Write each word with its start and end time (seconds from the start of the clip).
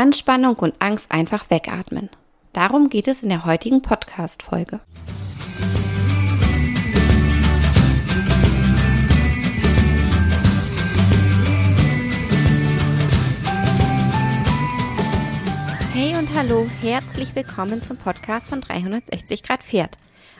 Anspannung 0.00 0.56
und 0.56 0.72
Angst 0.78 1.12
einfach 1.12 1.50
wegatmen. 1.50 2.08
Darum 2.54 2.88
geht 2.88 3.06
es 3.06 3.22
in 3.22 3.28
der 3.28 3.44
heutigen 3.44 3.82
Podcast-Folge. 3.82 4.80
Hey 15.92 16.16
und 16.16 16.34
hallo, 16.34 16.66
herzlich 16.80 17.34
willkommen 17.34 17.82
zum 17.82 17.98
Podcast 17.98 18.48
von 18.48 18.62
360 18.62 19.42
Grad 19.42 19.62
Pferd. 19.62 19.98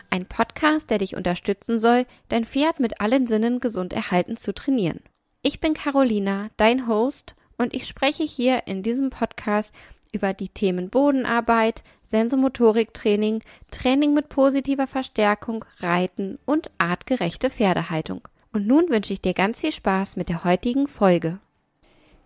Ein 0.09 0.25
Podcast, 0.25 0.89
der 0.89 0.97
dich 0.97 1.17
unterstützen 1.17 1.79
soll, 1.79 2.07
dein 2.31 2.47
Pferd 2.47 2.81
mit 2.81 3.03
allen 3.03 3.27
Sinnen 3.27 3.61
gesund 3.61 3.93
erhalten 3.93 4.39
zu 4.39 4.55
trainieren. 4.55 5.01
Ich 5.43 5.61
bin 5.61 5.75
Carolina, 5.75 6.49
dein 6.57 6.87
Host 6.87 7.35
und 7.61 7.75
ich 7.75 7.87
spreche 7.87 8.25
hier 8.25 8.63
in 8.67 8.83
diesem 8.83 9.11
Podcast 9.11 9.75
über 10.13 10.33
die 10.33 10.49
Themen 10.49 10.89
Bodenarbeit, 10.89 11.85
Sensomotoriktraining, 12.05 13.43
Training 13.71 14.15
mit 14.15 14.31
positiver 14.31 14.87
Verstärkung, 14.87 15.65
Reiten 15.79 16.39
und 16.47 16.71
artgerechte 16.79 17.51
Pferdehaltung. 17.51 18.27
Und 18.53 18.67
nun 18.67 18.89
wünsche 18.89 19.13
ich 19.13 19.21
dir 19.21 19.35
ganz 19.35 19.61
viel 19.61 19.73
Spaß 19.73 20.17
mit 20.17 20.31
der 20.31 20.43
heutigen 20.43 20.89
Folge. 20.89 21.39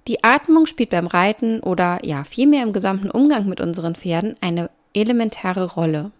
Die 0.06 0.22
Atmung 0.22 0.66
spielt 0.66 0.90
beim 0.90 1.08
Reiten 1.08 1.60
oder 1.60 1.98
ja 2.04 2.22
vielmehr 2.22 2.62
im 2.62 2.72
gesamten 2.72 3.10
Umgang 3.10 3.46
mit 3.48 3.60
unseren 3.60 3.96
Pferden 3.96 4.36
eine 4.40 4.70
elementare 4.94 5.72
Rolle. 5.72 6.12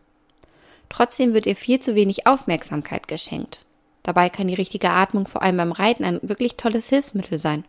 Trotzdem 0.88 1.34
wird 1.34 1.46
ihr 1.46 1.56
viel 1.56 1.78
zu 1.78 1.94
wenig 1.94 2.26
Aufmerksamkeit 2.26 3.06
geschenkt. 3.06 3.64
Dabei 4.02 4.28
kann 4.28 4.48
die 4.48 4.54
richtige 4.54 4.90
Atmung 4.90 5.28
vor 5.28 5.42
allem 5.42 5.56
beim 5.56 5.72
Reiten 5.72 6.04
ein 6.04 6.18
wirklich 6.22 6.56
tolles 6.56 6.88
Hilfsmittel 6.88 7.38
sein 7.38 7.64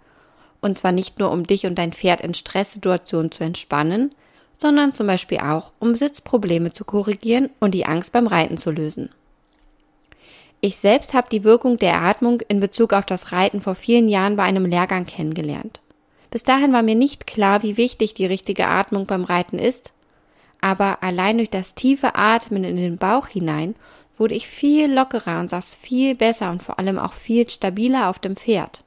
und 0.66 0.80
zwar 0.80 0.92
nicht 0.92 1.20
nur, 1.20 1.30
um 1.30 1.46
dich 1.46 1.68
und 1.68 1.76
dein 1.76 1.94
Pferd 1.94 2.22
in 2.22 2.34
Stresssituationen 2.34 3.32
zu 3.32 3.44
entspannen, 3.44 4.16
sondern 4.58 4.96
zum 4.96 5.06
Beispiel 5.06 5.38
auch, 5.38 5.72
um 5.80 5.94
Sitzprobleme 5.94 6.74
zu 6.74 6.86
korrigieren 6.86 7.52
und 7.60 7.72
die 7.72 7.86
Angst 7.86 8.12
beim 8.12 8.26
Reiten 8.26 8.58
zu 8.58 8.72
lösen. 8.72 9.12
Ich 10.62 10.78
selbst 10.78 11.14
habe 11.14 11.28
die 11.30 11.44
Wirkung 11.44 11.78
der 11.78 12.02
Atmung 12.02 12.42
in 12.48 12.60
Bezug 12.60 12.94
auf 12.94 13.06
das 13.06 13.32
Reiten 13.32 13.62
vor 13.62 13.76
vielen 13.76 14.08
Jahren 14.08 14.38
bei 14.38 14.44
einem 14.44 14.66
Lehrgang 14.66 15.06
kennengelernt. 15.06 15.82
Bis 16.32 16.42
dahin 16.42 16.74
war 16.74 16.82
mir 16.82 16.96
nicht 16.96 17.28
klar, 17.28 17.62
wie 17.62 17.78
wichtig 17.78 18.16
die 18.16 18.26
richtige 18.26 18.68
Atmung 18.68 19.06
beim 19.06 19.24
Reiten 19.24 19.60
ist, 19.60 19.94
aber 20.62 21.04
allein 21.04 21.38
durch 21.38 21.52
das 21.52 21.76
tiefe 21.76 22.16
Atmen 22.16 22.64
in 22.64 22.78
den 22.78 22.98
Bauch 22.98 23.28
hinein 23.28 23.76
wurde 24.18 24.34
ich 24.34 24.48
viel 24.48 24.92
lockerer 24.92 25.42
und 25.42 25.52
saß 25.52 25.76
viel 25.76 26.16
besser 26.16 26.50
und 26.50 26.64
vor 26.64 26.80
allem 26.80 26.98
auch 26.98 27.14
viel 27.14 27.48
stabiler 27.48 28.10
auf 28.10 28.18
dem 28.18 28.36
Pferd. 28.36 28.85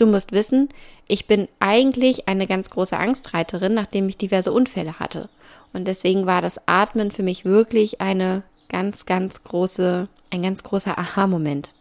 Du 0.00 0.06
musst 0.06 0.32
wissen, 0.32 0.70
ich 1.08 1.26
bin 1.26 1.46
eigentlich 1.58 2.26
eine 2.26 2.46
ganz 2.46 2.70
große 2.70 2.96
Angstreiterin, 2.96 3.74
nachdem 3.74 4.08
ich 4.08 4.16
diverse 4.16 4.50
Unfälle 4.50 4.98
hatte. 4.98 5.28
Und 5.74 5.86
deswegen 5.86 6.24
war 6.24 6.40
das 6.40 6.58
Atmen 6.66 7.10
für 7.10 7.22
mich 7.22 7.44
wirklich 7.44 8.00
eine 8.00 8.42
ganz, 8.70 9.04
ganz 9.04 9.42
große, 9.42 10.08
ein 10.30 10.42
ganz 10.42 10.62
großer 10.62 10.98
Aha-Moment. 10.98 11.74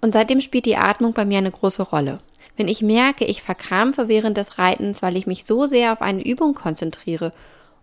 Und 0.00 0.12
seitdem 0.12 0.40
spielt 0.40 0.64
die 0.64 0.76
Atmung 0.76 1.12
bei 1.12 1.24
mir 1.24 1.38
eine 1.38 1.50
große 1.50 1.82
Rolle. 1.82 2.20
Wenn 2.56 2.68
ich 2.68 2.82
merke, 2.82 3.24
ich 3.24 3.42
verkrampfe 3.42 4.06
während 4.06 4.36
des 4.36 4.56
Reitens, 4.56 5.02
weil 5.02 5.16
ich 5.16 5.26
mich 5.26 5.44
so 5.44 5.66
sehr 5.66 5.92
auf 5.92 6.02
eine 6.02 6.24
Übung 6.24 6.54
konzentriere 6.54 7.32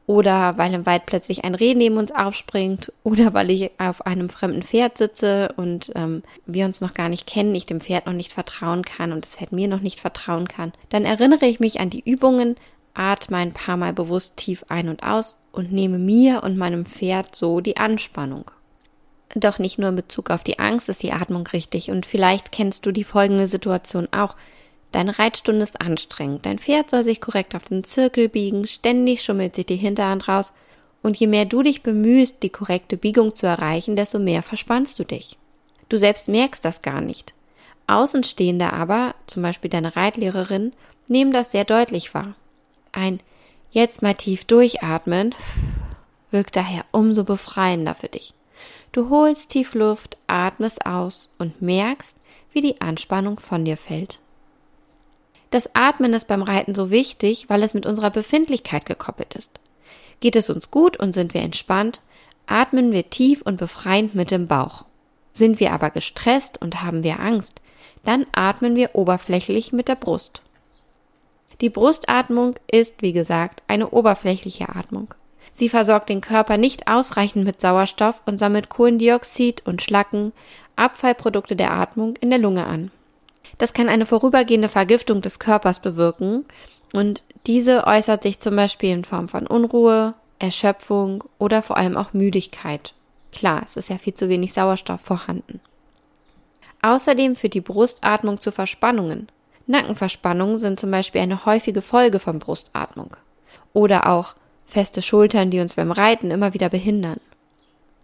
oder 0.07 0.57
weil 0.57 0.73
im 0.73 0.85
Wald 0.85 1.05
plötzlich 1.05 1.43
ein 1.43 1.53
Reh 1.53 1.75
neben 1.75 1.97
uns 1.97 2.11
aufspringt 2.11 2.91
oder 3.03 3.35
weil 3.35 3.51
ich 3.51 3.71
auf 3.77 4.05
einem 4.07 4.29
fremden 4.29 4.63
Pferd 4.63 4.97
sitze 4.97 5.53
und 5.57 5.91
ähm, 5.93 6.23
wir 6.47 6.65
uns 6.65 6.81
noch 6.81 6.95
gar 6.95 7.09
nicht 7.09 7.27
kennen, 7.27 7.53
ich 7.53 7.67
dem 7.67 7.81
Pferd 7.81 8.07
noch 8.07 8.13
nicht 8.13 8.33
vertrauen 8.33 8.83
kann 8.83 9.11
und 9.11 9.23
das 9.23 9.35
Pferd 9.35 9.51
mir 9.51 9.67
noch 9.67 9.81
nicht 9.81 9.99
vertrauen 9.99 10.47
kann, 10.47 10.71
dann 10.89 11.05
erinnere 11.05 11.45
ich 11.45 11.59
mich 11.59 11.79
an 11.79 11.91
die 11.91 12.09
Übungen, 12.09 12.55
atme 12.95 13.37
ein 13.37 13.53
paar 13.53 13.77
Mal 13.77 13.93
bewusst 13.93 14.37
tief 14.37 14.65
ein 14.69 14.89
und 14.89 15.03
aus 15.03 15.37
und 15.51 15.71
nehme 15.71 15.99
mir 15.99 16.41
und 16.43 16.57
meinem 16.57 16.85
Pferd 16.85 17.35
so 17.35 17.59
die 17.59 17.77
Anspannung. 17.77 18.49
Doch 19.35 19.59
nicht 19.59 19.77
nur 19.77 19.89
in 19.89 19.95
Bezug 19.97 20.29
auf 20.29 20.43
die 20.43 20.57
Angst 20.57 20.87
ist 20.87 21.03
die 21.03 21.11
Atmung 21.11 21.45
richtig 21.47 21.91
und 21.91 22.05
vielleicht 22.05 22.51
kennst 22.53 22.85
du 22.85 22.91
die 22.91 23.03
folgende 23.03 23.47
Situation 23.47 24.07
auch. 24.11 24.35
Deine 24.91 25.19
Reitstunde 25.19 25.63
ist 25.63 25.81
anstrengend. 25.81 26.45
Dein 26.45 26.59
Pferd 26.59 26.89
soll 26.89 27.03
sich 27.03 27.21
korrekt 27.21 27.55
auf 27.55 27.63
den 27.63 27.83
Zirkel 27.83 28.29
biegen, 28.29 28.65
ständig 28.67 29.23
schummelt 29.23 29.55
sich 29.55 29.65
die 29.65 29.75
Hinterhand 29.75 30.27
raus, 30.27 30.53
und 31.03 31.17
je 31.17 31.27
mehr 31.27 31.45
du 31.45 31.61
dich 31.61 31.83
bemühst, 31.83 32.41
die 32.41 32.49
korrekte 32.49 32.97
Biegung 32.97 33.35
zu 33.35 33.45
erreichen, 33.45 33.95
desto 33.95 34.19
mehr 34.19 34.41
verspannst 34.41 34.97
du 34.99 35.03
dich. 35.03 35.37
Du 35.89 35.97
selbst 35.97 36.27
merkst 36.27 36.65
das 36.65 36.81
gar 36.81 37.01
nicht. 37.01 37.33
Außenstehende 37.85 38.73
aber, 38.73 39.15
zum 39.27 39.43
Beispiel 39.43 39.69
deine 39.69 39.95
Reitlehrerin, 39.95 40.73
nehmen 41.07 41.31
das 41.31 41.51
sehr 41.51 41.63
deutlich 41.63 42.13
wahr. 42.13 42.35
Ein 42.91 43.19
jetzt 43.71 44.01
mal 44.01 44.15
tief 44.15 44.43
durchatmen 44.45 45.35
wirkt 46.31 46.55
daher 46.55 46.83
umso 46.91 47.23
befreiender 47.23 47.95
für 47.95 48.09
dich. 48.09 48.33
Du 48.91 49.09
holst 49.09 49.49
tief 49.49 49.73
Luft, 49.73 50.17
atmest 50.27 50.85
aus 50.85 51.29
und 51.37 51.61
merkst, 51.61 52.17
wie 52.51 52.61
die 52.61 52.81
Anspannung 52.81 53.39
von 53.39 53.63
dir 53.63 53.77
fällt. 53.77 54.19
Das 55.49 55.75
Atmen 55.75 56.13
ist 56.13 56.27
beim 56.27 56.41
Reiten 56.41 56.75
so 56.75 56.91
wichtig, 56.91 57.49
weil 57.49 57.63
es 57.63 57.73
mit 57.73 57.85
unserer 57.85 58.09
Befindlichkeit 58.09 58.85
gekoppelt 58.85 59.33
ist. 59.33 59.59
Geht 60.19 60.35
es 60.35 60.49
uns 60.49 60.71
gut 60.71 60.97
und 60.97 61.13
sind 61.13 61.33
wir 61.33 61.41
entspannt, 61.41 62.01
atmen 62.47 62.91
wir 62.91 63.09
tief 63.09 63.41
und 63.41 63.57
befreiend 63.57 64.15
mit 64.15 64.31
dem 64.31 64.47
Bauch. 64.47 64.85
Sind 65.31 65.59
wir 65.59 65.71
aber 65.71 65.89
gestresst 65.89 66.61
und 66.61 66.81
haben 66.83 67.03
wir 67.03 67.19
Angst, 67.19 67.61
dann 68.03 68.25
atmen 68.31 68.75
wir 68.75 68.95
oberflächlich 68.95 69.73
mit 69.73 69.87
der 69.87 69.95
Brust. 69.95 70.41
Die 71.61 71.69
Brustatmung 71.69 72.55
ist, 72.71 73.01
wie 73.01 73.13
gesagt, 73.13 73.63
eine 73.67 73.89
oberflächliche 73.89 74.69
Atmung. 74.69 75.13
Sie 75.53 75.69
versorgt 75.69 76.09
den 76.09 76.21
Körper 76.21 76.57
nicht 76.57 76.87
ausreichend 76.87 77.43
mit 77.43 77.61
Sauerstoff 77.61 78.21
und 78.25 78.37
sammelt 78.37 78.69
Kohlendioxid 78.69 79.65
und 79.65 79.81
Schlacken, 79.81 80.33
Abfallprodukte 80.75 81.55
der 81.55 81.71
Atmung, 81.71 82.15
in 82.17 82.29
der 82.29 82.37
Lunge 82.37 82.67
an. 82.67 82.91
Das 83.57 83.73
kann 83.73 83.89
eine 83.89 84.05
vorübergehende 84.05 84.69
Vergiftung 84.69 85.21
des 85.21 85.39
Körpers 85.39 85.79
bewirken 85.79 86.45
und 86.93 87.23
diese 87.47 87.85
äußert 87.85 88.23
sich 88.23 88.39
zum 88.39 88.55
Beispiel 88.55 88.91
in 88.91 89.05
Form 89.05 89.29
von 89.29 89.47
Unruhe, 89.47 90.13
Erschöpfung 90.39 91.23
oder 91.39 91.61
vor 91.61 91.77
allem 91.77 91.97
auch 91.97 92.13
Müdigkeit. 92.13 92.93
Klar, 93.31 93.63
es 93.65 93.77
ist 93.77 93.89
ja 93.89 93.97
viel 93.97 94.13
zu 94.13 94.29
wenig 94.29 94.53
Sauerstoff 94.53 95.01
vorhanden. 95.01 95.59
Außerdem 96.81 97.35
führt 97.35 97.53
die 97.53 97.61
Brustatmung 97.61 98.39
zu 98.39 98.51
Verspannungen. 98.51 99.27
Nackenverspannungen 99.65 100.57
sind 100.57 100.79
zum 100.79 100.91
Beispiel 100.91 101.21
eine 101.21 101.45
häufige 101.45 101.81
Folge 101.81 102.19
von 102.19 102.39
Brustatmung. 102.39 103.17
Oder 103.73 104.09
auch 104.09 104.35
feste 104.65 105.01
Schultern, 105.01 105.49
die 105.49 105.59
uns 105.59 105.73
beim 105.73 105.91
Reiten 105.91 106.31
immer 106.31 106.53
wieder 106.53 106.69
behindern. 106.69 107.19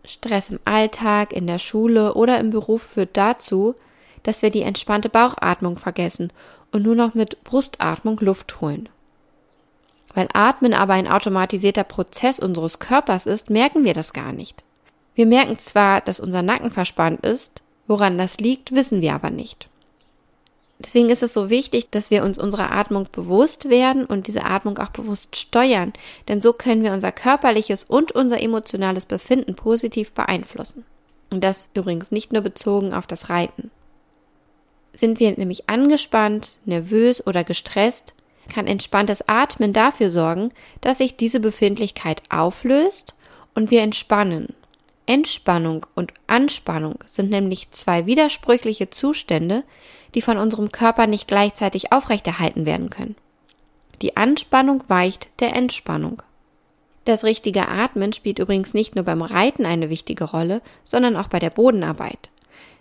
Stress 0.06 0.50
im 0.50 0.59
Alltag, 0.66 1.31
in 1.31 1.47
der 1.47 1.59
Schule 1.59 2.16
oder 2.16 2.40
im 2.40 2.50
Beruf 2.50 2.81
führt 2.81 3.16
dazu, 3.16 3.75
dass 4.24 4.42
wir 4.42 4.50
die 4.50 4.62
entspannte 4.62 5.10
Bauchatmung 5.10 5.78
vergessen 5.78 6.32
und 6.72 6.84
nur 6.84 6.96
noch 6.96 7.14
mit 7.14 7.44
Brustatmung 7.44 8.20
Luft 8.20 8.62
holen. 8.62 8.90
Weil 10.14 10.30
Atmen 10.34 10.74
aber 10.74 10.94
ein 10.94 11.08
automatisierter 11.08 11.84
Prozess 11.84 12.40
unseres 12.40 12.80
Körpers 12.80 13.26
ist, 13.26 13.50
merken 13.50 13.84
wir 13.84 13.94
das 13.94 14.14
gar 14.14 14.32
nicht. 14.32 14.64
Wir 15.16 15.26
merken 15.26 15.60
zwar, 15.60 16.02
dass 16.02 16.20
unser 16.20 16.42
Nacken 16.42 16.72
verspannt 16.72 17.22
ist, 17.26 17.62
woran 17.88 18.18
das 18.18 18.38
liegt, 18.38 18.74
wissen 18.74 19.02
wir 19.02 19.14
aber 19.14 19.30
nicht. 19.30 19.70
Deswegen 20.80 21.10
ist 21.10 21.24
es 21.24 21.34
so 21.34 21.50
wichtig, 21.50 21.92
dass 21.92 22.12
wir 22.12 22.24
uns 22.24 22.38
unserer 22.38 22.72
Atmung 22.72 23.08
bewusst 23.12 23.70
werden 23.70 24.06
und 24.06 24.28
diese 24.28 24.44
Atmung 24.44 24.78
auch 24.80 24.90
bewusst 24.90 25.36
steuern, 25.36 25.94
denn 26.28 26.42
so 26.42 26.52
können 26.52 26.84
wir 26.84 26.92
unser 26.92 27.12
körperliches 27.12 27.84
und 27.84 28.12
unser 28.12 28.42
emotionales 28.42 29.06
Befinden 29.06 29.56
positiv 29.56 30.12
beeinflussen. 30.12 30.84
Und 31.30 31.44
das 31.44 31.70
übrigens 31.74 32.12
nicht 32.12 32.34
nur 32.34 32.42
bezogen 32.42 32.94
auf 32.94 33.08
das 33.08 33.30
Reiten. 33.30 33.72
Sind 34.94 35.20
wir 35.20 35.31
nämlich 35.38 35.70
angespannt, 35.70 36.59
nervös 36.66 37.26
oder 37.26 37.44
gestresst, 37.44 38.14
kann 38.54 38.68
entspanntes 38.68 39.28
Atmen 39.28 39.74
dafür 39.74 40.09
sorgen, 40.09 40.52
dass 40.81 40.98
sich 40.98 41.16
diese 41.16 41.40
Befindlichkeit 41.40 42.22
auflöst 42.30 43.16
und 43.56 43.72
wir 43.72 43.81
entspannen. 43.81 44.54
Entspannung 45.06 45.86
und 45.95 46.13
Anspannung 46.28 47.00
sind 47.06 47.30
nämlich 47.30 47.72
zwei 47.72 48.06
widersprüchliche 48.06 48.90
Zustände, 48.90 49.63
die 50.16 50.22
von 50.22 50.38
unserem 50.38 50.72
Körper 50.72 51.07
nicht 51.07 51.28
gleichzeitig 51.28 51.92
aufrechterhalten 51.92 52.66
werden 52.66 52.90
können. 52.90 53.16
Die 54.01 54.16
Anspannung 54.16 54.84
weicht 54.88 55.30
der 55.40 55.56
Entspannung. 55.56 56.22
Das 57.06 57.25
richtige 57.25 57.68
Atmen 57.68 58.13
spielt 58.13 58.40
übrigens 58.40 58.74
nicht 58.74 58.95
nur 58.95 59.04
beim 59.04 59.22
Reiten 59.22 59.66
eine 59.66 59.90
wichtige 59.90 60.24
Rolle, 60.24 60.62
sondern 60.84 61.18
auch 61.18 61.28
bei 61.28 61.40
der 61.40 61.50
Bodenarbeit. 61.50 62.30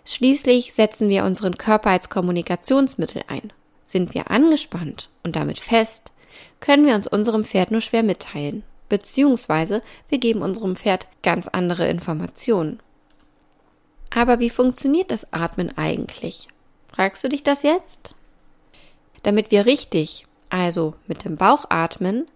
Schließlich 0.05 0.73
setzen 0.73 1.09
wir 1.09 1.23
unseren 1.23 1.57
Körper 1.57 1.89
als 1.89 2.09
Kommunikationsmittel 2.09 3.23
ein. 3.27 3.53
Sind 3.85 4.13
wir 4.13 4.31
angespannt 4.31 5.09
und 5.23 5.35
damit 5.35 5.59
fest, 5.59 6.11
können 6.59 6.85
wir 6.85 6.95
uns 6.95 7.07
unserem 7.07 7.43
Pferd 7.43 7.71
nur 7.71 7.81
schwer 7.81 8.03
mitteilen, 8.03 8.63
beziehungsweise 8.89 9.81
wir 10.09 10.17
geben 10.17 10.41
unserem 10.41 10.75
Pferd 10.75 11.07
ganz 11.21 11.47
andere 11.47 11.87
Informationen. 11.87 12.79
Aber 14.09 14.39
wie 14.39 14.49
funktioniert 14.49 15.11
das 15.11 15.31
Atmen 15.33 15.77
eigentlich? 15.77 16.47
Fragst 16.87 17.23
du 17.23 17.29
dich 17.29 17.43
das 17.43 17.63
jetzt? 17.63 18.13
Damit 19.23 19.51
wir 19.51 19.65
richtig, 19.65 20.25
also 20.49 20.93
mit 21.07 21.23
dem 21.25 21.37
Bauch 21.37 21.65
atmen, 21.69 22.27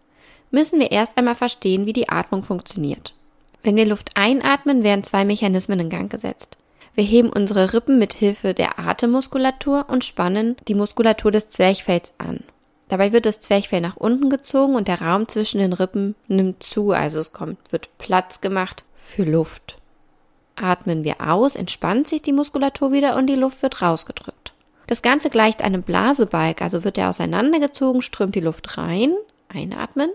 müssen 0.52 0.80
wir 0.80 0.92
erst 0.92 1.18
einmal 1.18 1.36
verstehen, 1.36 1.86
wie 1.86 1.94
die 1.94 2.10
Atmung 2.10 2.44
funktioniert. 2.44 3.14
Wenn 3.62 3.76
wir 3.76 3.86
Luft 3.86 4.12
einatmen, 4.16 4.84
werden 4.84 5.04
zwei 5.04 5.26
Mechanismen 5.26 5.80
in 5.80 5.90
Gang 5.90 6.10
gesetzt. 6.10 6.58
Wir 6.98 7.04
heben 7.04 7.30
unsere 7.30 7.74
Rippen 7.74 8.00
mit 8.00 8.14
Hilfe 8.14 8.56
der 8.56 8.80
Atemmuskulatur 8.80 9.86
und 9.88 10.04
spannen 10.04 10.56
die 10.68 10.74
Muskulatur 10.74 11.30
des 11.30 11.48
Zwerchfells 11.48 12.12
an. 12.18 12.40
Dabei 12.88 13.14
wird 13.14 13.28
das 13.28 13.40
Zwerchfell 13.40 13.82
nach 13.82 13.98
unten 13.98 14.32
gezogen 14.32 14.74
und 14.74 14.88
der 14.88 15.04
Raum 15.04 15.28
zwischen 15.28 15.60
den 15.60 15.74
Rippen 15.74 16.16
nimmt 16.28 16.64
zu, 16.64 16.94
also 16.94 17.20
es 17.20 17.34
kommt, 17.34 17.72
wird 17.72 17.96
Platz 18.00 18.42
gemacht 18.42 18.84
für 18.96 19.26
Luft. 19.26 19.78
Atmen 20.56 21.04
wir 21.04 21.22
aus, 21.22 21.56
entspannt 21.56 22.08
sich 22.08 22.24
die 22.24 22.34
Muskulatur 22.34 22.92
wieder 22.92 23.16
und 23.16 23.28
die 23.28 23.36
Luft 23.36 23.62
wird 23.62 23.80
rausgedrückt. 23.80 24.54
Das 24.88 25.04
Ganze 25.04 25.30
gleicht 25.30 25.62
einem 25.62 25.84
Blasebalg, 25.84 26.64
also 26.64 26.84
wird 26.84 26.98
er 26.98 27.10
auseinandergezogen, 27.10 28.02
strömt 28.02 28.34
die 28.34 28.40
Luft 28.40 28.76
rein, 28.80 29.14
einatmen, 29.50 30.10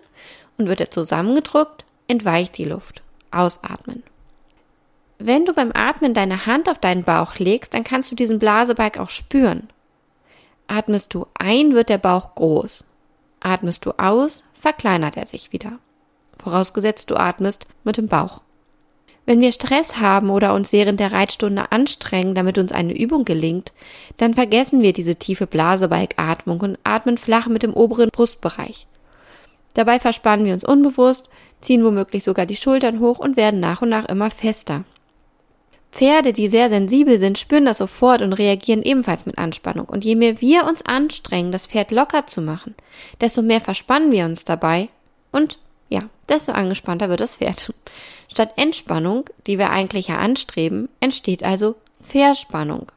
und 0.58 0.66
wird 0.66 0.80
er 0.80 0.90
zusammengedrückt, 0.90 1.84
entweicht 2.08 2.58
die 2.58 2.64
Luft, 2.64 3.02
ausatmen. 3.30 4.02
Wenn 5.24 5.44
du 5.44 5.52
beim 5.52 5.70
Atmen 5.72 6.14
deine 6.14 6.46
Hand 6.46 6.68
auf 6.68 6.80
deinen 6.80 7.04
Bauch 7.04 7.36
legst, 7.36 7.74
dann 7.74 7.84
kannst 7.84 8.10
du 8.10 8.16
diesen 8.16 8.40
Blasebalg 8.40 8.98
auch 8.98 9.08
spüren. 9.08 9.68
Atmest 10.66 11.14
du 11.14 11.26
ein, 11.34 11.74
wird 11.74 11.90
der 11.90 11.98
Bauch 11.98 12.34
groß. 12.34 12.84
Atmest 13.38 13.86
du 13.86 13.92
aus, 13.98 14.42
verkleinert 14.52 15.16
er 15.16 15.26
sich 15.26 15.52
wieder. 15.52 15.78
Vorausgesetzt 16.42 17.08
du 17.08 17.14
atmest 17.14 17.68
mit 17.84 17.98
dem 17.98 18.08
Bauch. 18.08 18.40
Wenn 19.24 19.40
wir 19.40 19.52
Stress 19.52 19.98
haben 19.98 20.28
oder 20.28 20.54
uns 20.54 20.72
während 20.72 20.98
der 20.98 21.12
Reitstunde 21.12 21.70
anstrengen, 21.70 22.34
damit 22.34 22.58
uns 22.58 22.72
eine 22.72 22.98
Übung 22.98 23.24
gelingt, 23.24 23.72
dann 24.16 24.34
vergessen 24.34 24.82
wir 24.82 24.92
diese 24.92 25.14
tiefe 25.14 25.46
Blasebalgatmung 25.46 26.60
und 26.62 26.78
atmen 26.82 27.16
flach 27.16 27.46
mit 27.46 27.62
dem 27.62 27.74
oberen 27.74 28.08
Brustbereich. 28.10 28.88
Dabei 29.74 30.00
verspannen 30.00 30.46
wir 30.46 30.52
uns 30.52 30.64
unbewusst, 30.64 31.28
ziehen 31.60 31.84
womöglich 31.84 32.24
sogar 32.24 32.44
die 32.44 32.56
Schultern 32.56 32.98
hoch 32.98 33.20
und 33.20 33.36
werden 33.36 33.60
nach 33.60 33.82
und 33.82 33.88
nach 33.90 34.06
immer 34.06 34.28
fester. 34.28 34.82
Pferde, 35.92 36.32
die 36.32 36.48
sehr 36.48 36.70
sensibel 36.70 37.18
sind, 37.18 37.38
spüren 37.38 37.66
das 37.66 37.78
sofort 37.78 38.22
und 38.22 38.32
reagieren 38.32 38.82
ebenfalls 38.82 39.26
mit 39.26 39.36
Anspannung. 39.36 39.86
Und 39.86 40.04
je 40.04 40.16
mehr 40.16 40.40
wir 40.40 40.64
uns 40.64 40.84
anstrengen, 40.84 41.52
das 41.52 41.66
Pferd 41.66 41.90
locker 41.90 42.26
zu 42.26 42.40
machen, 42.40 42.74
desto 43.20 43.42
mehr 43.42 43.60
verspannen 43.60 44.10
wir 44.10 44.24
uns 44.24 44.44
dabei 44.44 44.88
und 45.32 45.58
ja, 45.90 46.04
desto 46.30 46.52
angespannter 46.52 47.10
wird 47.10 47.20
das 47.20 47.36
Pferd. 47.36 47.74
Statt 48.30 48.54
Entspannung, 48.56 49.28
die 49.46 49.58
wir 49.58 49.68
eigentlich 49.68 50.08
ja 50.08 50.16
anstreben, 50.16 50.88
entsteht 51.00 51.44
also 51.44 51.74
Verspannung. 52.02 52.90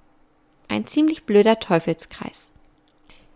Ein 0.69 0.87
ziemlich 0.87 1.25
blöder 1.25 1.59
Teufelskreis. 1.59 2.47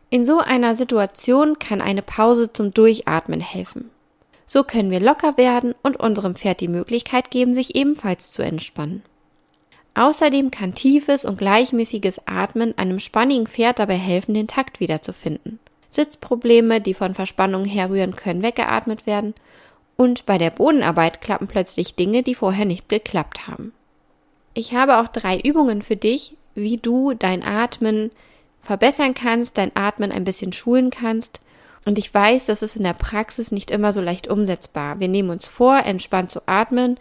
In 0.10 0.26
so 0.26 0.40
einer 0.40 0.76
Situation 0.76 1.60
kann 1.60 1.82
eine 1.82 2.02
Pause 2.02 2.54
zum 2.54 2.74
Durchatmen 2.74 3.42
helfen. 3.42 3.92
So 4.48 4.64
können 4.64 4.90
wir 4.90 5.02
locker 5.02 5.36
werden 5.36 5.76
und 5.84 6.00
unserem 6.00 6.36
Pferd 6.36 6.62
die 6.62 6.70
Möglichkeit 6.70 7.30
geben, 7.30 7.54
sich 7.54 7.76
ebenfalls 7.76 8.32
zu 8.32 8.42
entspannen. 8.42 9.04
Außerdem 9.96 10.52
kann 10.52 10.76
tiefes 10.76 11.26
und 11.26 11.38
gleichmäßiges 11.38 12.28
Atmen 12.28 12.78
einem 12.78 13.00
spannigen 13.00 13.48
Pferd 13.48 13.80
dabei 13.80 13.98
helfen, 13.98 14.34
den 14.34 14.48
Takt 14.48 14.80
wiederzufinden. 14.80 15.60
Sitzprobleme, 15.90 16.82
die 16.82 16.94
von 16.94 17.16
Verspannungen 17.16 17.68
herrühren, 17.68 18.16
können 18.16 18.44
weggeatmet 18.44 19.08
werden 19.08 19.34
und 20.00 20.26
bei 20.26 20.38
der 20.38 20.52
Bodenarbeit 20.52 21.20
klappen 21.20 21.48
plötzlich 21.48 21.96
Dinge, 21.96 22.24
die 22.24 22.36
vorher 22.36 22.66
nicht 22.66 22.88
geklappt 22.88 23.48
haben. 23.48 23.74
Ich 24.54 24.74
habe 24.74 25.00
auch 25.00 25.10
drei 25.10 25.40
Übungen 25.40 25.82
für 25.82 25.98
dich, 25.98 26.38
wie 26.56 26.78
du 26.78 27.14
dein 27.14 27.44
Atmen 27.44 28.12
verbessern 28.62 29.14
kannst, 29.14 29.58
dein 29.58 29.76
Atmen 29.76 30.12
ein 30.12 30.24
bisschen 30.24 30.54
schulen 30.54 30.90
kannst. 30.90 31.42
Und 31.86 31.98
ich 31.98 32.14
weiß, 32.14 32.46
das 32.46 32.62
ist 32.62 32.76
in 32.76 32.84
der 32.84 32.94
Praxis 32.94 33.52
nicht 33.52 33.72
immer 33.72 33.92
so 33.92 34.00
leicht 34.00 34.28
umsetzbar. 34.28 35.00
Wir 35.00 35.08
nehmen 35.08 35.30
uns 35.32 35.48
vor, 35.48 35.78
entspannt 35.80 36.30
zu 36.30 36.42
atmen 36.46 36.98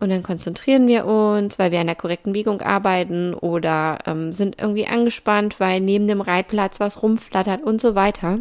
und 0.00 0.10
dann 0.10 0.22
konzentrieren 0.22 0.86
wir 0.86 1.06
uns, 1.06 1.58
weil 1.58 1.70
wir 1.70 1.80
an 1.80 1.86
der 1.86 1.96
korrekten 1.96 2.32
Biegung 2.32 2.62
arbeiten 2.62 3.34
oder 3.34 3.98
ähm, 4.06 4.32
sind 4.32 4.60
irgendwie 4.60 4.86
angespannt, 4.86 5.60
weil 5.60 5.80
neben 5.80 6.08
dem 6.08 6.20
Reitplatz 6.20 6.80
was 6.80 7.02
rumflattert 7.02 7.62
und 7.62 7.80
so 7.80 7.94
weiter. 7.94 8.38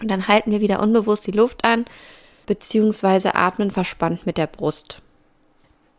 Und 0.00 0.10
dann 0.10 0.26
halten 0.28 0.50
wir 0.50 0.60
wieder 0.60 0.82
unbewusst 0.82 1.26
die 1.26 1.32
Luft 1.32 1.64
an, 1.64 1.84
beziehungsweise 2.46 3.34
atmen 3.34 3.70
verspannt 3.70 4.26
mit 4.26 4.38
der 4.38 4.46
Brust. 4.46 5.00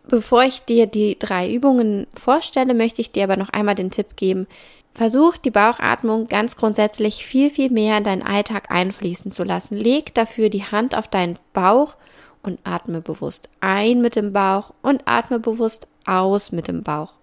Bevor 0.08 0.44
ich 0.44 0.62
dir 0.62 0.86
die 0.86 1.18
drei 1.18 1.52
Übungen 1.52 2.06
vorstelle, 2.14 2.74
möchte 2.74 3.02
ich 3.02 3.12
dir 3.12 3.24
aber 3.24 3.38
noch 3.38 3.50
einmal 3.50 3.76
den 3.76 3.92
Tipp 3.92 4.16
geben, 4.16 4.48
Versuch 4.96 5.36
die 5.36 5.52
Bauchatmung 5.52 6.30
ganz 6.30 6.56
grundsätzlich 6.56 7.26
viel, 7.26 7.50
viel 7.50 7.70
mehr 7.70 7.98
in 7.98 8.06
deinen 8.06 8.22
Alltag 8.24 8.72
einfließen 8.72 9.34
zu 9.34 9.44
lassen. 9.44 9.76
Leg 9.76 10.14
dafür 10.14 10.50
die 10.50 10.64
Hand 10.64 10.98
auf 10.98 11.10
deinen 11.10 11.38
Bauch 11.52 11.98
und 12.46 12.60
atme 12.64 13.02
bewusst 13.02 13.50
ein 13.60 14.02
mit 14.02 14.16
dem 14.16 14.34
Bauch 14.34 14.74
und 14.82 15.04
atme 15.06 15.40
bewusst 15.40 15.88
aus 16.06 16.52
mit 16.52 16.68
dem 16.68 16.84
Bauch. 16.84 17.14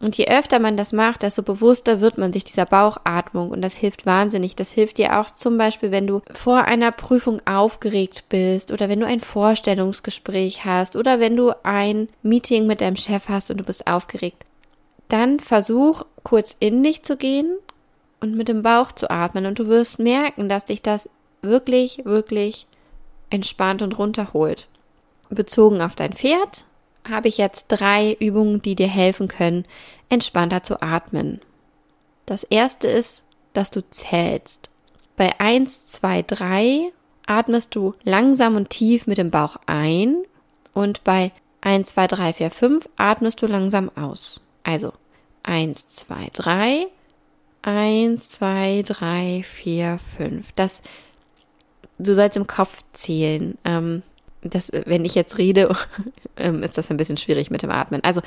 Und 0.00 0.16
je 0.16 0.28
öfter 0.28 0.58
man 0.58 0.78
das 0.78 0.92
macht, 0.92 1.22
desto 1.22 1.42
bewusster 1.42 2.00
wird 2.00 2.16
man 2.16 2.32
sich 2.32 2.42
dieser 2.44 2.64
Bauchatmung 2.64 3.50
und 3.50 3.60
das 3.60 3.74
hilft 3.74 4.06
wahnsinnig. 4.06 4.56
Das 4.56 4.72
hilft 4.72 4.96
dir 4.96 5.20
auch 5.20 5.28
zum 5.28 5.58
Beispiel, 5.58 5.90
wenn 5.90 6.06
du 6.06 6.22
vor 6.32 6.64
einer 6.64 6.90
Prüfung 6.90 7.42
aufgeregt 7.46 8.24
bist 8.30 8.72
oder 8.72 8.88
wenn 8.88 9.00
du 9.00 9.06
ein 9.06 9.20
Vorstellungsgespräch 9.20 10.64
hast 10.64 10.96
oder 10.96 11.20
wenn 11.20 11.36
du 11.36 11.52
ein 11.64 12.08
Meeting 12.22 12.66
mit 12.66 12.80
deinem 12.80 12.96
Chef 12.96 13.28
hast 13.28 13.50
und 13.50 13.58
du 13.58 13.64
bist 13.64 13.86
aufgeregt. 13.86 14.46
Dann 15.08 15.38
versuch 15.38 16.06
kurz 16.22 16.56
in 16.60 16.82
dich 16.82 17.02
zu 17.02 17.18
gehen 17.18 17.58
und 18.20 18.34
mit 18.34 18.48
dem 18.48 18.62
Bauch 18.62 18.92
zu 18.92 19.10
atmen 19.10 19.44
und 19.44 19.58
du 19.58 19.66
wirst 19.66 19.98
merken, 19.98 20.48
dass 20.48 20.64
dich 20.64 20.80
das 20.80 21.10
wirklich, 21.42 22.06
wirklich 22.06 22.66
entspannt 23.30 23.82
und 23.82 23.98
runterholt. 23.98 24.68
Bezogen 25.30 25.80
auf 25.80 25.94
dein 25.94 26.12
Pferd 26.12 26.64
habe 27.08 27.28
ich 27.28 27.38
jetzt 27.38 27.68
drei 27.68 28.16
Übungen, 28.18 28.60
die 28.60 28.74
dir 28.74 28.88
helfen 28.88 29.28
können, 29.28 29.64
entspannter 30.08 30.62
zu 30.62 30.82
atmen. 30.82 31.40
Das 32.26 32.42
erste 32.44 32.88
ist, 32.88 33.22
dass 33.52 33.70
du 33.70 33.88
zählst. 33.88 34.70
Bei 35.16 35.38
1, 35.38 35.86
2, 35.86 36.22
3 36.22 36.92
atmest 37.26 37.74
du 37.74 37.94
langsam 38.04 38.56
und 38.56 38.70
tief 38.70 39.06
mit 39.06 39.18
dem 39.18 39.30
Bauch 39.30 39.56
ein 39.66 40.16
und 40.74 41.04
bei 41.04 41.32
1, 41.60 41.90
2, 41.90 42.06
3, 42.06 42.32
4, 42.32 42.50
5 42.50 42.88
atmest 42.96 43.42
du 43.42 43.46
langsam 43.46 43.90
aus. 43.96 44.40
Also 44.62 44.92
1, 45.42 45.88
2, 45.88 46.30
3, 46.32 46.86
1, 47.62 48.30
2, 48.30 48.82
3, 48.86 49.42
4, 49.44 49.98
5. 50.16 50.52
Das, 50.52 50.82
du 52.02 52.14
sollst 52.14 52.36
im 52.36 52.46
Kopf 52.46 52.82
zählen. 52.92 53.56
Ähm, 53.64 54.02
das, 54.42 54.72
wenn 54.72 55.04
ich 55.04 55.14
jetzt 55.14 55.38
rede, 55.38 55.74
ähm, 56.36 56.62
ist 56.62 56.78
das 56.78 56.90
ein 56.90 56.96
bisschen 56.96 57.16
schwierig 57.16 57.50
mit 57.50 57.62
dem 57.62 57.70
Atmen. 57.70 58.02
Also 58.02 58.22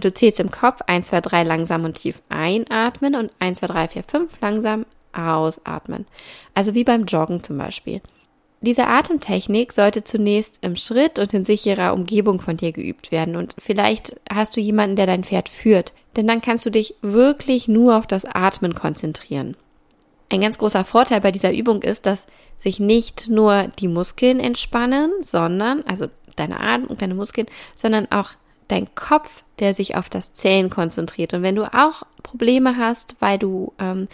du 0.00 0.12
zählst 0.12 0.40
im 0.40 0.50
Kopf 0.50 0.80
1, 0.86 1.08
2, 1.08 1.20
3 1.20 1.42
langsam 1.44 1.84
und 1.84 1.94
tief 1.94 2.22
einatmen 2.28 3.14
und 3.14 3.30
1, 3.38 3.60
2, 3.60 3.66
3, 3.66 3.88
4, 3.88 4.02
5 4.04 4.40
langsam 4.40 4.86
ausatmen. 5.12 6.06
Also 6.54 6.74
wie 6.74 6.84
beim 6.84 7.04
Joggen 7.04 7.42
zum 7.42 7.58
Beispiel. 7.58 8.00
Diese 8.62 8.86
Atemtechnik 8.86 9.72
sollte 9.72 10.04
zunächst 10.04 10.60
im 10.62 10.76
Schritt 10.76 11.18
und 11.18 11.34
in 11.34 11.44
sicherer 11.44 11.94
Umgebung 11.94 12.40
von 12.40 12.56
dir 12.56 12.70
geübt 12.70 13.10
werden. 13.10 13.34
Und 13.34 13.54
vielleicht 13.58 14.14
hast 14.32 14.56
du 14.56 14.60
jemanden, 14.60 14.94
der 14.94 15.06
dein 15.06 15.24
Pferd 15.24 15.48
führt. 15.48 15.92
Denn 16.16 16.28
dann 16.28 16.40
kannst 16.40 16.64
du 16.64 16.70
dich 16.70 16.94
wirklich 17.02 17.66
nur 17.66 17.96
auf 17.98 18.06
das 18.06 18.24
Atmen 18.24 18.74
konzentrieren. 18.74 19.56
Ein 20.30 20.40
ganz 20.40 20.58
großer 20.58 20.84
Vorteil 20.84 21.20
bei 21.20 21.32
dieser 21.32 21.52
Übung 21.52 21.82
ist, 21.82 22.06
dass 22.06 22.28
sich 22.62 22.78
nicht 22.78 23.28
nur 23.28 23.64
die 23.80 23.88
Muskeln 23.88 24.38
entspannen, 24.38 25.10
sondern, 25.22 25.82
also 25.82 26.06
deine 26.36 26.60
Atmung, 26.60 26.96
deine 26.96 27.14
Muskeln, 27.14 27.48
sondern 27.74 28.06
auch 28.12 28.30
dein 28.68 28.94
Kopf, 28.94 29.42
der 29.58 29.74
sich 29.74 29.96
auf 29.96 30.08
das 30.08 30.32
Zählen 30.32 30.70
konzentriert. 30.70 31.34
Und 31.34 31.42
wenn 31.42 31.56
du 31.56 31.64
auch 31.64 32.04
Probleme 32.22 32.76
hast, 32.76 33.16
weil 33.18 33.38
du 33.38 33.72
ähm, 33.80 34.06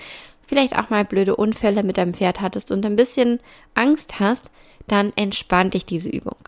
vielleicht 0.46 0.76
auch 0.78 0.88
mal 0.88 1.04
blöde 1.04 1.36
Unfälle 1.36 1.82
mit 1.82 1.98
deinem 1.98 2.14
Pferd 2.14 2.40
hattest 2.40 2.72
und 2.72 2.86
ein 2.86 2.96
bisschen 2.96 3.38
Angst 3.74 4.18
hast, 4.18 4.46
dann 4.86 5.12
entspannt 5.14 5.74
dich 5.74 5.84
diese 5.84 6.08
Übung. 6.08 6.38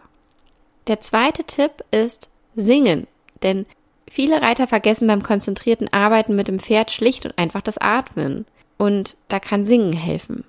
Der 0.86 1.02
zweite 1.02 1.44
Tipp 1.44 1.84
ist 1.90 2.30
singen, 2.56 3.06
denn 3.42 3.66
viele 4.10 4.40
Reiter 4.40 4.66
vergessen 4.66 5.06
beim 5.06 5.22
konzentrierten 5.22 5.92
Arbeiten 5.92 6.34
mit 6.34 6.48
dem 6.48 6.58
Pferd 6.60 6.90
schlicht 6.90 7.26
und 7.26 7.36
einfach 7.36 7.60
das 7.60 7.76
Atmen. 7.76 8.46
Und 8.78 9.16
da 9.28 9.38
kann 9.38 9.66
Singen 9.66 9.92
helfen 9.92 10.44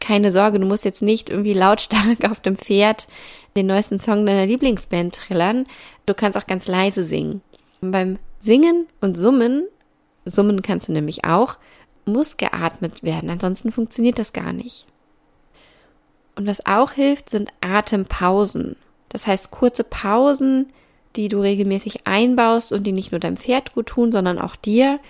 keine 0.00 0.32
Sorge, 0.32 0.58
du 0.58 0.66
musst 0.66 0.84
jetzt 0.84 1.02
nicht 1.02 1.30
irgendwie 1.30 1.52
lautstark 1.52 2.24
auf 2.30 2.40
dem 2.40 2.56
Pferd 2.56 3.08
den 3.56 3.66
neuesten 3.66 3.98
Song 3.98 4.26
deiner 4.26 4.46
Lieblingsband 4.46 5.14
trillern. 5.14 5.66
Du 6.06 6.14
kannst 6.14 6.38
auch 6.38 6.46
ganz 6.46 6.66
leise 6.66 7.04
singen. 7.04 7.42
Und 7.80 7.92
beim 7.92 8.18
Singen 8.40 8.86
und 9.00 9.16
Summen, 9.16 9.66
Summen 10.24 10.62
kannst 10.62 10.88
du 10.88 10.92
nämlich 10.92 11.24
auch, 11.24 11.58
muss 12.04 12.36
geatmet 12.36 13.02
werden, 13.02 13.30
ansonsten 13.30 13.72
funktioniert 13.72 14.18
das 14.18 14.32
gar 14.32 14.52
nicht. 14.52 14.86
Und 16.36 16.46
was 16.46 16.64
auch 16.66 16.92
hilft, 16.92 17.30
sind 17.30 17.50
Atempausen. 17.60 18.76
Das 19.08 19.26
heißt 19.26 19.50
kurze 19.50 19.84
Pausen, 19.84 20.72
die 21.16 21.28
du 21.28 21.40
regelmäßig 21.40 22.06
einbaust 22.06 22.72
und 22.72 22.84
die 22.84 22.92
nicht 22.92 23.10
nur 23.10 23.18
deinem 23.18 23.36
Pferd 23.36 23.74
gut 23.74 23.86
tun, 23.86 24.12
sondern 24.12 24.38
auch 24.38 24.54
dir. 24.54 25.00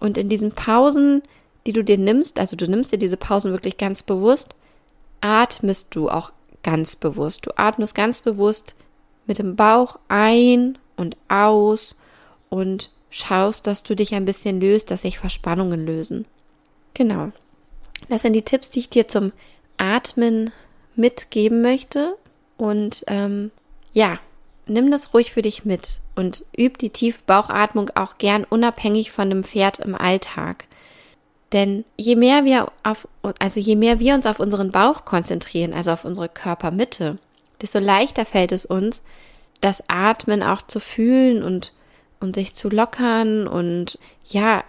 Und 0.00 0.18
in 0.18 0.28
diesen 0.28 0.52
Pausen 0.52 1.22
die 1.66 1.72
du 1.72 1.82
dir 1.82 1.98
nimmst, 1.98 2.38
also 2.38 2.56
du 2.56 2.68
nimmst 2.68 2.92
dir 2.92 2.98
diese 2.98 3.16
Pausen 3.16 3.52
wirklich 3.52 3.76
ganz 3.76 4.02
bewusst, 4.02 4.54
atmest 5.20 5.94
du 5.94 6.08
auch 6.08 6.32
ganz 6.62 6.96
bewusst. 6.96 7.46
Du 7.46 7.56
atmest 7.56 7.94
ganz 7.94 8.20
bewusst 8.20 8.74
mit 9.26 9.38
dem 9.38 9.56
Bauch 9.56 9.98
ein 10.08 10.78
und 10.96 11.16
aus 11.28 11.96
und 12.48 12.90
schaust, 13.10 13.66
dass 13.66 13.82
du 13.82 13.94
dich 13.94 14.14
ein 14.14 14.24
bisschen 14.24 14.60
löst, 14.60 14.90
dass 14.90 15.02
sich 15.02 15.18
Verspannungen 15.18 15.86
lösen. 15.86 16.26
Genau. 16.94 17.30
Das 18.08 18.22
sind 18.22 18.34
die 18.34 18.42
Tipps, 18.42 18.70
die 18.70 18.80
ich 18.80 18.90
dir 18.90 19.08
zum 19.08 19.32
Atmen 19.78 20.50
mitgeben 20.96 21.62
möchte. 21.62 22.16
Und 22.56 23.04
ähm, 23.06 23.50
ja, 23.92 24.18
nimm 24.66 24.90
das 24.90 25.14
ruhig 25.14 25.32
für 25.32 25.42
dich 25.42 25.64
mit 25.64 26.00
und 26.14 26.44
üb 26.58 26.78
die 26.78 26.90
Tiefbauchatmung 26.90 27.90
auch 27.94 28.18
gern 28.18 28.44
unabhängig 28.44 29.12
von 29.12 29.30
dem 29.30 29.44
Pferd 29.44 29.78
im 29.78 29.94
Alltag. 29.94 30.66
Denn 31.52 31.84
je 31.96 32.16
mehr 32.16 32.44
wir 32.44 32.72
auf, 32.82 33.06
also 33.38 33.60
je 33.60 33.76
mehr 33.76 34.00
wir 34.00 34.14
uns 34.14 34.26
auf 34.26 34.40
unseren 34.40 34.70
Bauch 34.70 35.04
konzentrieren, 35.04 35.72
also 35.72 35.92
auf 35.92 36.04
unsere 36.04 36.28
Körpermitte, 36.28 37.18
desto 37.60 37.78
leichter 37.78 38.24
fällt 38.24 38.52
es 38.52 38.66
uns, 38.66 39.02
das 39.60 39.84
Atmen 39.88 40.42
auch 40.42 40.62
zu 40.62 40.80
fühlen 40.80 41.42
und, 41.42 41.72
und 42.20 42.34
sich 42.34 42.54
zu 42.54 42.68
lockern 42.68 43.46
und 43.46 43.98
ja, 44.28 44.64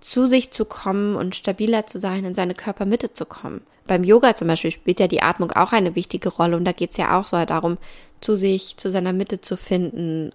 zu 0.00 0.26
sich 0.26 0.50
zu 0.50 0.64
kommen 0.64 1.16
und 1.16 1.34
stabiler 1.34 1.86
zu 1.86 1.98
sein, 1.98 2.24
in 2.24 2.34
seine 2.34 2.54
Körpermitte 2.54 3.12
zu 3.12 3.26
kommen. 3.26 3.62
Beim 3.86 4.04
Yoga 4.04 4.36
zum 4.36 4.48
Beispiel 4.48 4.70
spielt 4.70 5.00
ja 5.00 5.08
die 5.08 5.22
Atmung 5.22 5.52
auch 5.52 5.72
eine 5.72 5.94
wichtige 5.94 6.28
Rolle 6.28 6.56
und 6.56 6.64
da 6.64 6.72
geht 6.72 6.92
es 6.92 6.96
ja 6.96 7.18
auch 7.18 7.26
so 7.26 7.42
darum, 7.44 7.78
zu 8.20 8.36
sich, 8.36 8.76
zu 8.76 8.90
seiner 8.90 9.12
Mitte 9.12 9.40
zu 9.40 9.56
finden. 9.56 10.32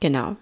Genau. 0.00 0.36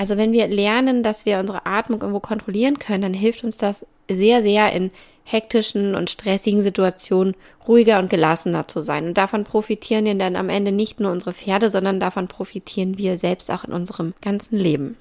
Also 0.00 0.16
wenn 0.16 0.32
wir 0.32 0.48
lernen, 0.48 1.02
dass 1.02 1.26
wir 1.26 1.40
unsere 1.40 1.66
Atmung 1.66 2.00
irgendwo 2.00 2.20
kontrollieren 2.20 2.78
können, 2.78 3.02
dann 3.02 3.12
hilft 3.12 3.44
uns 3.44 3.58
das 3.58 3.86
sehr, 4.10 4.40
sehr 4.40 4.72
in 4.72 4.90
hektischen 5.24 5.94
und 5.94 6.08
stressigen 6.08 6.62
Situationen 6.62 7.34
ruhiger 7.68 7.98
und 7.98 8.08
gelassener 8.08 8.66
zu 8.66 8.82
sein. 8.82 9.08
Und 9.08 9.18
davon 9.18 9.44
profitieren 9.44 10.06
ja 10.06 10.14
dann 10.14 10.36
am 10.36 10.48
Ende 10.48 10.72
nicht 10.72 11.00
nur 11.00 11.12
unsere 11.12 11.34
Pferde, 11.34 11.68
sondern 11.68 12.00
davon 12.00 12.28
profitieren 12.28 12.96
wir 12.96 13.18
selbst 13.18 13.50
auch 13.50 13.62
in 13.62 13.74
unserem 13.74 14.14
ganzen 14.22 14.56
Leben. 14.56 14.96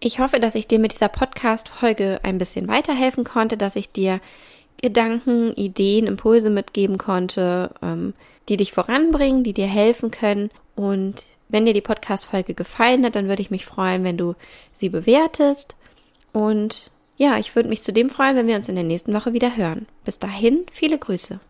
Ich 0.00 0.18
hoffe, 0.18 0.40
dass 0.40 0.56
ich 0.56 0.68
dir 0.68 0.78
mit 0.78 0.92
dieser 0.92 1.08
Podcast-Folge 1.08 2.20
ein 2.22 2.36
bisschen 2.36 2.68
weiterhelfen 2.68 3.24
konnte, 3.24 3.56
dass 3.56 3.76
ich 3.76 3.92
dir 3.92 4.20
Gedanken, 4.82 5.54
Ideen, 5.54 6.06
Impulse 6.06 6.50
mitgeben 6.50 6.98
konnte, 6.98 7.70
ähm, 7.80 8.12
die 8.50 8.58
dich 8.58 8.72
voranbringen, 8.72 9.42
die 9.42 9.54
dir 9.54 9.68
helfen 9.68 10.10
können. 10.10 10.50
Und 10.74 11.24
wenn 11.48 11.66
dir 11.66 11.74
die 11.74 11.80
Podcast-Folge 11.80 12.54
gefallen 12.54 13.04
hat, 13.04 13.16
dann 13.16 13.28
würde 13.28 13.42
ich 13.42 13.50
mich 13.50 13.66
freuen, 13.66 14.04
wenn 14.04 14.16
du 14.16 14.34
sie 14.72 14.88
bewertest. 14.88 15.76
Und 16.32 16.90
ja, 17.16 17.38
ich 17.38 17.54
würde 17.54 17.68
mich 17.68 17.82
zudem 17.82 18.10
freuen, 18.10 18.36
wenn 18.36 18.46
wir 18.46 18.56
uns 18.56 18.68
in 18.68 18.74
der 18.74 18.84
nächsten 18.84 19.14
Woche 19.14 19.32
wieder 19.32 19.56
hören. 19.56 19.86
Bis 20.04 20.18
dahin, 20.18 20.66
viele 20.70 20.98
Grüße. 20.98 21.40